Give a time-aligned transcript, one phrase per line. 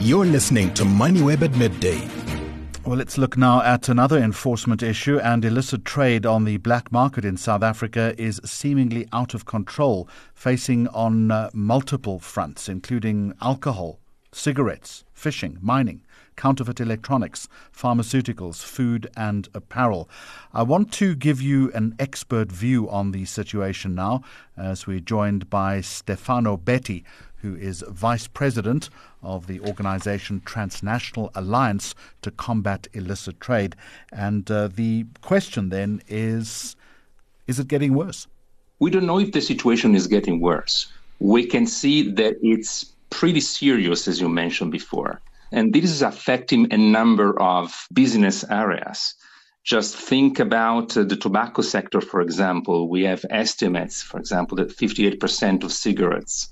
[0.00, 2.08] You're listening to MoneyWeb at midday.
[2.86, 7.24] Well, let's look now at another enforcement issue and illicit trade on the black market
[7.24, 13.98] in South Africa is seemingly out of control, facing on uh, multiple fronts, including alcohol,
[14.32, 16.02] cigarettes, fishing, mining,
[16.36, 20.08] counterfeit electronics, pharmaceuticals, food, and apparel.
[20.54, 24.22] I want to give you an expert view on the situation now,
[24.56, 27.02] as we're joined by Stefano Betti,
[27.42, 28.88] who is Vice President
[29.22, 33.74] of the organization Transnational Alliance to Combat Illicit Trade.
[34.12, 36.76] And uh, the question then is
[37.46, 38.26] is it getting worse?
[38.78, 40.92] We don't know if the situation is getting worse.
[41.18, 45.20] We can see that it's pretty serious, as you mentioned before.
[45.50, 49.14] And this is affecting a number of business areas.
[49.64, 52.88] Just think about uh, the tobacco sector, for example.
[52.88, 56.48] We have estimates, for example, that 58% of cigarettes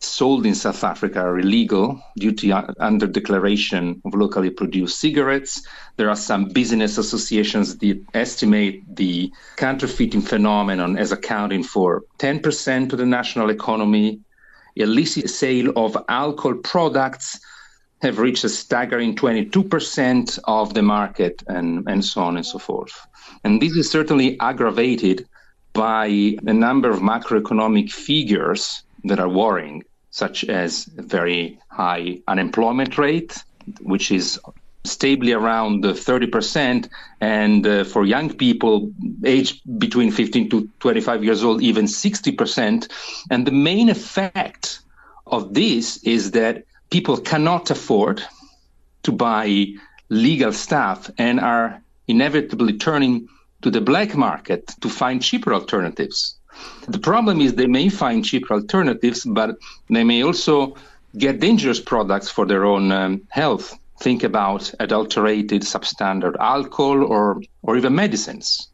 [0.00, 5.62] sold in South Africa are illegal due to under declaration of locally produced cigarettes.
[5.96, 12.98] There are some business associations that estimate the counterfeiting phenomenon as accounting for 10% of
[12.98, 14.20] the national economy.
[14.76, 17.40] Illicit sale of alcohol products
[18.02, 23.06] have reached a staggering 22% of the market and, and so on and so forth.
[23.42, 25.26] And this is certainly aggravated
[25.72, 32.98] by a number of macroeconomic figures that are worrying, such as a very high unemployment
[32.98, 33.42] rate,
[33.80, 34.38] which is
[34.86, 36.88] stably around 30%,
[37.20, 38.90] and uh, for young people
[39.24, 42.90] aged between 15 to 25 years old, even 60%.
[43.30, 44.80] And the main effect
[45.26, 48.22] of this is that people cannot afford
[49.02, 49.66] to buy
[50.08, 53.28] legal stuff and are inevitably turning
[53.62, 56.36] to the black market to find cheaper alternatives.
[56.88, 59.56] The problem is they may find cheaper alternatives, but
[59.90, 60.76] they may also
[61.16, 63.78] get dangerous products for their own um, health.
[63.98, 68.68] Think about adulterated substandard alcohol or, or even medicines.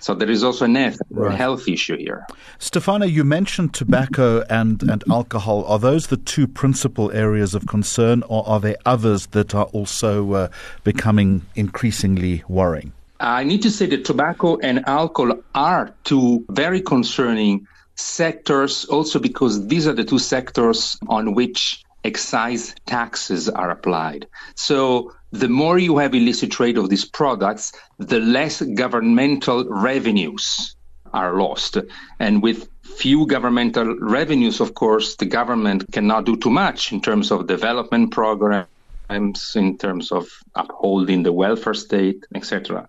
[0.00, 1.36] So there is also a right.
[1.36, 2.26] health issue here.
[2.58, 5.64] Stefano, you mentioned tobacco and, and alcohol.
[5.66, 10.32] Are those the two principal areas of concern, or are there others that are also
[10.32, 10.48] uh,
[10.84, 12.94] becoming increasingly worrying?
[13.20, 17.66] I need to say that tobacco and alcohol are two very concerning
[17.96, 24.26] sectors, also because these are the two sectors on which excise taxes are applied.
[24.54, 30.74] So the more you have illicit trade of these products, the less governmental revenues
[31.12, 31.76] are lost.
[32.18, 37.30] And with few governmental revenues, of course, the government cannot do too much in terms
[37.30, 38.66] of development programs,
[39.08, 42.88] in terms of upholding the welfare state, etc.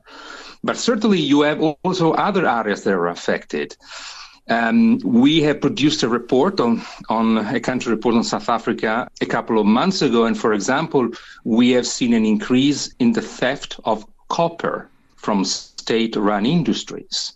[0.64, 3.76] But certainly you have also other areas that are affected.
[4.52, 9.26] Um, we have produced a report on, on a country report on South Africa a
[9.26, 10.26] couple of months ago.
[10.26, 11.08] And for example,
[11.46, 17.32] we have seen an increase in the theft of copper from state run industries.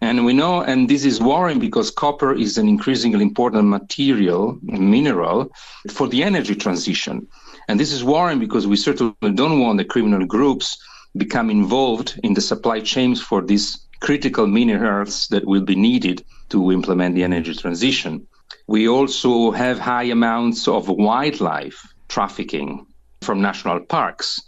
[0.00, 5.50] And we know, and this is worrying because copper is an increasingly important material, mineral
[5.90, 7.26] for the energy transition.
[7.66, 10.78] And this is worrying because we certainly don't want the criminal groups
[11.16, 16.72] become involved in the supply chains for these critical minerals that will be needed to
[16.72, 18.26] implement the energy transition.
[18.66, 22.86] We also have high amounts of wildlife trafficking
[23.22, 24.40] from national parks.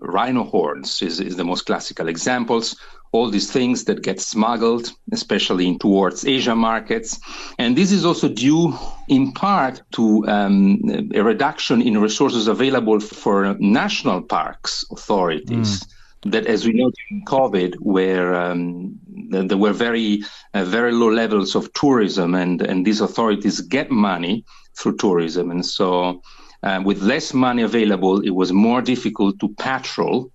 [0.00, 2.76] Rhino horns is, is the most classical examples.
[3.12, 7.18] All these things that get smuggled, especially towards Asia markets.
[7.58, 8.76] And this is also due
[9.08, 10.82] in part to um,
[11.14, 15.80] a reduction in resources available for national parks authorities.
[15.80, 15.92] Mm
[16.22, 18.98] that, as we know during COVID, where um,
[19.30, 20.22] there were very
[20.54, 24.44] uh, very low levels of tourism, and and these authorities get money
[24.76, 26.22] through tourism, and so
[26.62, 30.30] uh, with less money available, it was more difficult to patrol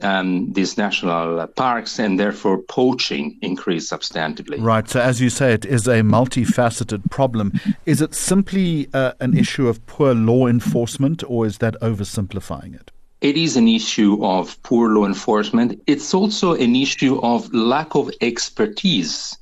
[0.00, 4.60] um, these national parks, and therefore poaching increased substantively.
[4.60, 4.88] Right.
[4.88, 7.52] So, as you say, it is a multifaceted problem.
[7.86, 12.90] Is it simply uh, an issue of poor law enforcement, or is that oversimplifying it?
[13.24, 15.82] It is an issue of poor law enforcement.
[15.86, 19.34] It's also an issue of lack of expertise,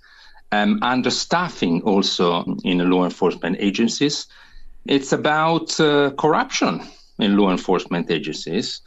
[0.53, 4.29] um, understaffing also in law enforcement agencies.
[4.87, 6.81] It's about uh, corruption
[7.19, 8.81] in law enforcement agencies.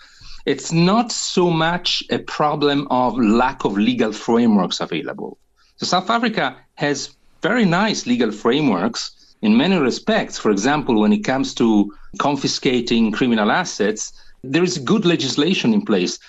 [0.46, 5.38] It's not so much a problem of lack of legal frameworks available.
[5.76, 7.10] So South Africa has
[7.42, 10.38] very nice legal frameworks in many respects.
[10.38, 14.14] For example, when it comes to confiscating criminal assets,
[14.52, 16.20] there is good legislation in place.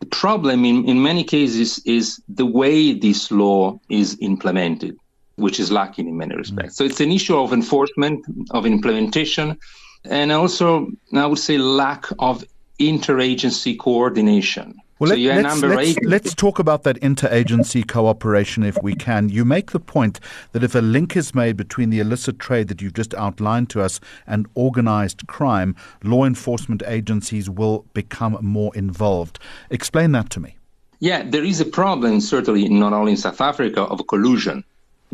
[0.00, 4.96] The problem in, in many cases is the way this law is implemented,
[5.36, 6.74] which is lacking in many respects.
[6.74, 6.76] Mm.
[6.76, 9.58] So it's an issue of enforcement, of implementation,
[10.04, 12.44] and also, I would say, lack of
[12.78, 14.74] interagency coordination.
[15.00, 19.28] Well, so let, us let's, let's, talk about that interagency cooperation if we can.
[19.28, 20.20] You make the point
[20.52, 23.82] that if a link is made between the illicit trade that you've just outlined to
[23.82, 25.74] us and organized crime,
[26.04, 29.40] law enforcement agencies will become more involved.
[29.68, 30.56] Explain that to me.
[31.00, 34.62] Yeah, there is a problem, certainly not only in South Africa, of collusion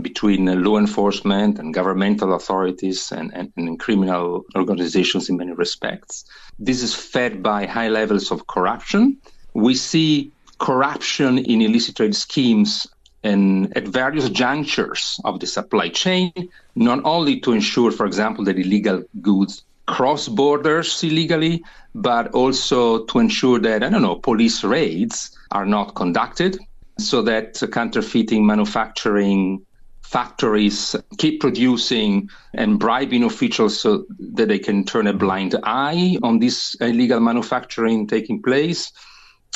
[0.02, 6.24] between uh, law enforcement and governmental authorities and, and, and, criminal organizations in many respects.
[6.58, 9.16] This is fed by high levels of corruption
[9.54, 12.86] we see corruption in illicit trade schemes
[13.22, 16.32] and at various junctures of the supply chain,
[16.74, 21.62] not only to ensure, for example, that illegal goods cross borders illegally,
[21.94, 26.58] but also to ensure that, I don't know, police raids are not conducted
[26.98, 29.64] so that counterfeiting manufacturing
[30.02, 36.38] factories keep producing and bribing officials so that they can turn a blind eye on
[36.40, 38.92] this illegal manufacturing taking place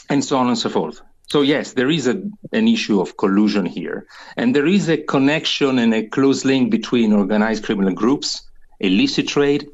[0.08, 1.00] and so on and so forth.
[1.26, 2.22] So yes, there is a,
[2.52, 4.06] an issue of collusion here,
[4.36, 8.42] and there is a connection and a close link between organized criminal groups,
[8.80, 9.66] illicit trade,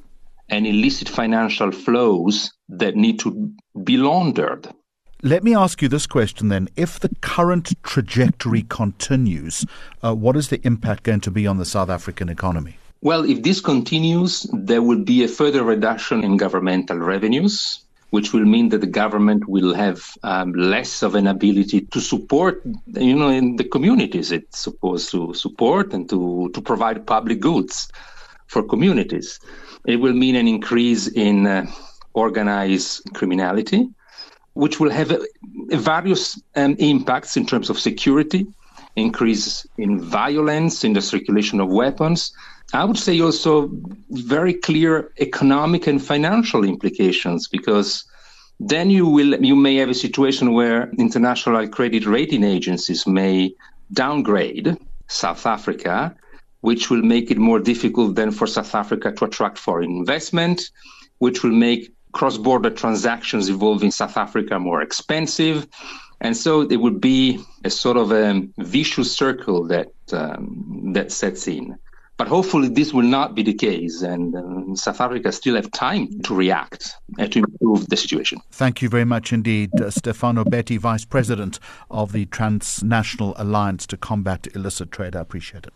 [0.48, 3.52] and illicit financial flows that need to
[3.84, 4.68] be laundered.
[5.22, 6.68] Let me ask you this question then.
[6.76, 9.66] If the current trajectory continues,
[10.02, 12.78] uh, what is the impact going to be on the South African economy?
[13.02, 17.80] Well, if this continues, there will be a further reduction in governmental revenues
[18.10, 22.62] which will mean that the government will have um, less of an ability to support,
[22.86, 27.90] you know, in the communities it's supposed to support and to, to provide public goods
[28.48, 29.38] for communities.
[29.86, 31.66] It will mean an increase in uh,
[32.12, 33.88] organized criminality,
[34.54, 35.18] which will have uh,
[35.70, 38.46] various um, impacts in terms of security,
[38.96, 42.32] increase in violence, in the circulation of weapons,
[42.72, 43.70] I would say also
[44.10, 48.04] very clear economic and financial implications because
[48.60, 53.54] then you will you may have a situation where international credit rating agencies may
[53.92, 54.76] downgrade
[55.08, 56.14] South Africa,
[56.60, 60.70] which will make it more difficult then for South Africa to attract foreign investment,
[61.18, 65.66] which will make cross-border transactions involving South Africa more expensive.
[66.20, 71.48] And so it would be a sort of a vicious circle that um, that sets
[71.48, 71.78] in.
[72.20, 76.20] But hopefully, this will not be the case, and uh, South Africa still have time
[76.24, 78.42] to react and to improve the situation.
[78.50, 81.58] Thank you very much indeed, uh, Stefano Betti, Vice President
[81.90, 85.16] of the Transnational Alliance to Combat Illicit Trade.
[85.16, 85.72] I appreciate it.